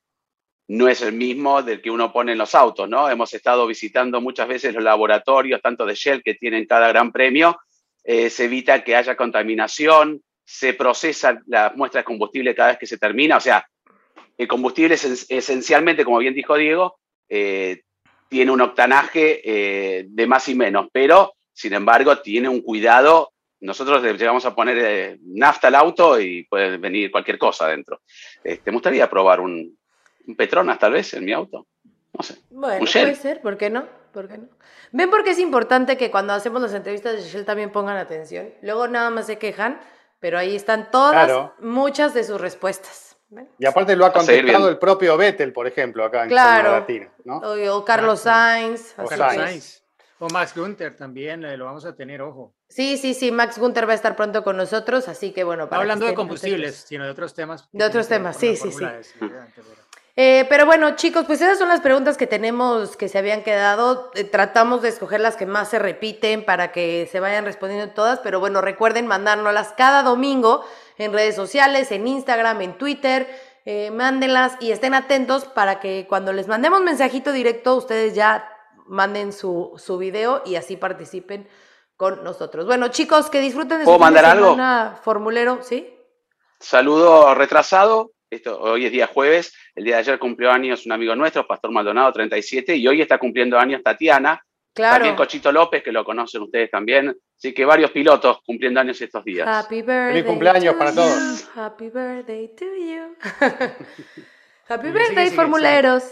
no 0.68 0.88
es 0.88 1.00
el 1.00 1.12
mismo 1.12 1.62
del 1.62 1.80
que 1.80 1.90
uno 1.90 2.12
pone 2.12 2.32
en 2.32 2.38
los 2.38 2.54
autos, 2.54 2.88
¿no? 2.88 3.08
Hemos 3.08 3.32
estado 3.32 3.66
visitando 3.66 4.20
muchas 4.20 4.48
veces 4.48 4.74
los 4.74 4.84
laboratorios, 4.84 5.62
tanto 5.62 5.86
de 5.86 5.94
Shell 5.94 6.22
que 6.22 6.34
tienen 6.34 6.66
cada 6.66 6.88
gran 6.88 7.10
premio, 7.10 7.58
eh, 8.04 8.28
se 8.28 8.44
evita 8.44 8.84
que 8.84 8.94
haya 8.94 9.16
contaminación, 9.16 10.22
se 10.44 10.74
procesa 10.74 11.40
la 11.46 11.72
muestra 11.74 12.02
de 12.02 12.04
combustible 12.04 12.54
cada 12.54 12.70
vez 12.70 12.78
que 12.78 12.86
se 12.86 12.98
termina, 12.98 13.38
o 13.38 13.40
sea, 13.40 13.66
el 14.36 14.46
combustible 14.46 14.94
es, 14.94 15.26
esencialmente, 15.28 16.04
como 16.04 16.18
bien 16.18 16.34
dijo 16.34 16.56
Diego, 16.56 16.98
eh, 17.28 17.82
tiene 18.28 18.52
un 18.52 18.60
octanaje 18.60 19.40
eh, 19.44 20.06
de 20.08 20.26
más 20.26 20.48
y 20.48 20.54
menos, 20.54 20.88
pero 20.92 21.34
sin 21.52 21.72
embargo 21.72 22.18
tiene 22.18 22.48
un 22.48 22.60
cuidado 22.60 23.32
nosotros 23.60 24.02
le 24.02 24.14
llegamos 24.14 24.44
a 24.46 24.54
poner 24.54 24.78
eh, 24.78 25.18
nafta 25.22 25.68
al 25.68 25.74
auto 25.74 26.20
y 26.20 26.44
puede 26.44 26.76
venir 26.76 27.10
cualquier 27.10 27.38
cosa 27.38 27.66
adentro. 27.66 28.00
¿Te 28.42 28.54
este, 28.54 28.70
gustaría 28.70 29.08
probar 29.08 29.40
un, 29.40 29.76
Petronas 30.36 30.78
tal 30.78 30.92
vez 30.92 31.14
en 31.14 31.24
mi 31.24 31.32
auto? 31.32 31.66
No 32.12 32.22
sé. 32.22 32.36
Bueno, 32.50 32.84
puede 32.84 33.14
ser, 33.14 33.40
¿por 33.40 33.56
qué 33.56 33.70
no? 33.70 33.86
¿Por 34.12 34.28
qué 34.28 34.38
no? 34.38 34.48
¿Ven 34.92 35.10
por 35.10 35.24
qué 35.24 35.30
es 35.30 35.38
importante 35.38 35.96
que 35.96 36.10
cuando 36.10 36.32
hacemos 36.32 36.60
las 36.62 36.74
entrevistas 36.74 37.16
de 37.16 37.22
Shell 37.22 37.44
también 37.44 37.70
pongan 37.70 37.96
atención? 37.96 38.52
Luego 38.62 38.88
nada 38.88 39.10
más 39.10 39.26
se 39.26 39.38
quejan, 39.38 39.80
pero 40.20 40.38
ahí 40.38 40.56
están 40.56 40.90
todas, 40.90 41.52
muchas 41.60 42.14
de 42.14 42.24
sus 42.24 42.40
respuestas. 42.40 43.16
Y 43.58 43.66
aparte 43.66 43.94
lo 43.94 44.06
ha 44.06 44.12
contestado 44.12 44.68
el 44.68 44.78
propio 44.78 45.16
Vettel, 45.16 45.52
por 45.52 45.66
ejemplo, 45.66 46.04
acá 46.04 46.22
en 46.22 46.30
claro. 46.30 46.72
Latina. 46.72 47.12
¿no? 47.24 47.38
O, 47.38 47.84
Carlos 47.84 48.20
Sainz. 48.20 48.94
Carlos 48.94 49.34
Sainz. 49.34 49.82
O 50.20 50.28
Max 50.28 50.52
Gunther 50.56 50.96
también, 50.96 51.44
eh, 51.44 51.56
lo 51.56 51.64
vamos 51.66 51.84
a 51.84 51.94
tener, 51.94 52.20
ojo. 52.22 52.52
Sí, 52.68 52.96
sí, 52.98 53.14
sí, 53.14 53.30
Max 53.30 53.58
Gunther 53.58 53.88
va 53.88 53.92
a 53.92 53.96
estar 53.96 54.16
pronto 54.16 54.42
con 54.42 54.56
nosotros, 54.56 55.08
así 55.08 55.32
que 55.32 55.44
bueno. 55.44 55.64
No 55.64 55.68
para 55.70 55.78
que 55.80 55.82
hablando 55.82 56.06
de 56.06 56.14
combustibles, 56.14 56.84
sino 56.88 57.04
de 57.04 57.10
otros 57.10 57.34
temas. 57.34 57.68
De 57.72 57.84
otros 57.84 58.08
temas, 58.08 58.36
sí, 58.36 58.56
sí, 58.56 58.70
pero- 58.78 59.00
Eh, 60.20 60.46
pero 60.48 60.66
bueno, 60.66 60.96
chicos, 60.96 61.26
pues 61.26 61.40
esas 61.40 61.58
son 61.58 61.68
las 61.68 61.80
preguntas 61.80 62.16
que 62.16 62.26
tenemos 62.26 62.96
que 62.96 63.08
se 63.08 63.18
habían 63.18 63.44
quedado. 63.44 64.10
Eh, 64.16 64.24
tratamos 64.24 64.82
de 64.82 64.88
escoger 64.88 65.20
las 65.20 65.36
que 65.36 65.46
más 65.46 65.68
se 65.70 65.78
repiten 65.78 66.44
para 66.44 66.72
que 66.72 67.08
se 67.12 67.20
vayan 67.20 67.44
respondiendo 67.44 67.92
todas, 67.94 68.18
pero 68.18 68.40
bueno, 68.40 68.60
recuerden 68.60 69.06
mandárnoslas 69.06 69.72
cada 69.76 70.02
domingo 70.02 70.64
en 70.96 71.12
redes 71.12 71.36
sociales, 71.36 71.92
en 71.92 72.08
Instagram, 72.08 72.60
en 72.62 72.76
Twitter. 72.78 73.28
eh, 73.70 73.90
mándenlas 73.90 74.56
y 74.60 74.72
estén 74.72 74.94
atentos 74.94 75.44
para 75.44 75.78
que 75.78 76.06
cuando 76.08 76.32
les 76.32 76.48
mandemos 76.48 76.80
mensajito 76.80 77.32
directo, 77.32 77.76
ustedes 77.76 78.14
ya 78.14 78.48
manden 78.88 79.32
su, 79.32 79.74
su 79.76 79.98
video 79.98 80.42
y 80.44 80.56
así 80.56 80.76
participen 80.76 81.48
con 81.96 82.22
nosotros. 82.22 82.66
Bueno, 82.66 82.88
chicos, 82.88 83.28
que 83.28 83.40
disfruten 83.40 83.78
de 83.78 83.84
su 83.84 83.90
¿Puedo 83.90 83.98
fin 83.98 84.14
de 84.14 84.22
mandar 84.22 84.36
algo? 84.36 85.00
formulero, 85.02 85.58
¿sí? 85.62 85.88
Saludo 86.60 87.34
retrasado. 87.34 88.12
Esto, 88.30 88.60
hoy 88.60 88.86
es 88.86 88.92
día 88.92 89.06
jueves. 89.06 89.54
El 89.74 89.84
día 89.84 89.96
de 89.96 90.00
ayer 90.00 90.18
cumplió 90.18 90.50
años 90.50 90.84
un 90.86 90.92
amigo 90.92 91.14
nuestro, 91.16 91.46
Pastor 91.46 91.70
Maldonado, 91.70 92.12
37, 92.12 92.76
y 92.76 92.86
hoy 92.86 93.00
está 93.00 93.18
cumpliendo 93.18 93.58
años 93.58 93.82
Tatiana. 93.82 94.42
Claro. 94.74 94.96
También 94.96 95.16
Cochito 95.16 95.50
López, 95.50 95.82
que 95.82 95.90
lo 95.90 96.04
conocen 96.04 96.42
ustedes 96.42 96.70
también. 96.70 97.16
Así 97.36 97.52
que 97.52 97.64
varios 97.64 97.90
pilotos 97.90 98.38
cumpliendo 98.44 98.80
años 98.80 99.00
estos 99.00 99.24
días. 99.24 99.48
Happy 99.48 99.82
birthday. 99.82 100.22
cumpleaños 100.24 100.74
to 100.74 100.78
para 100.78 100.90
you. 100.90 100.96
todos. 100.96 101.50
Happy 101.56 101.88
birthday 101.88 102.48
to 102.54 102.64
you. 102.64 103.16
Happy 104.68 104.90
birthday, 104.90 105.30
formuleros. 105.30 106.04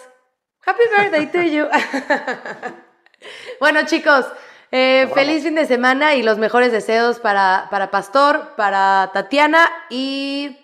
Happy 0.67 0.83
birthday 0.91 1.27
to 1.27 1.43
you. 1.43 1.67
bueno, 3.61 3.87
chicos, 3.87 4.27
eh, 4.73 5.09
feliz 5.15 5.45
fin 5.45 5.55
de 5.55 5.65
semana 5.65 6.17
y 6.17 6.25
los 6.25 6.39
mejores 6.39 6.73
deseos 6.73 7.21
para, 7.21 7.69
para 7.71 7.93
Pastor, 7.93 8.55
para 8.57 9.11
Tatiana 9.13 9.69
y. 9.91 10.59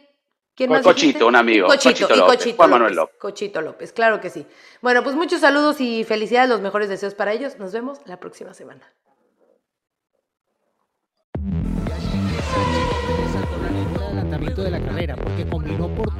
¿Quién 0.56 0.70
más? 0.70 0.82
Cochito, 0.82 1.06
dijiste? 1.06 1.24
un 1.24 1.36
amigo. 1.36 1.68
Cochito, 1.68 2.08
Cochito 2.08 2.14
y 2.14 2.18
López, 2.18 2.36
Cochito 2.36 2.56
Juan 2.56 2.70
Manuel 2.70 2.94
López. 2.96 3.14
López. 3.14 3.20
Cochito 3.20 3.60
López, 3.62 3.92
claro 3.92 4.20
que 4.20 4.28
sí. 4.28 4.44
Bueno, 4.80 5.04
pues 5.04 5.14
muchos 5.14 5.40
saludos 5.40 5.80
y 5.80 6.02
felicidades, 6.02 6.50
los 6.50 6.60
mejores 6.60 6.88
deseos 6.88 7.14
para 7.14 7.32
ellos. 7.32 7.58
Nos 7.58 7.72
vemos 7.72 8.00
la 8.04 8.18
próxima 8.18 8.52
semana. 8.54 8.92
adelantamiento 14.02 14.62
de 14.62 14.70
la 14.70 14.80
carrera, 14.80 15.16
porque 15.16 15.46
combinó 15.48 15.88
por 15.94 16.12